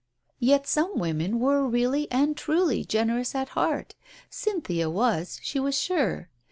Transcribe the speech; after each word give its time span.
Yet 0.39 0.65
some 0.65 0.97
women 0.97 1.39
were 1.39 1.67
really 1.69 2.11
and 2.11 2.35
truly 2.35 2.83
generous 2.83 3.35
at 3.35 3.49
heart— 3.49 3.93
Cynthia 4.31 4.89
was, 4.89 5.39
she 5.43 5.59
was 5.59 5.79
sure. 5.79 6.29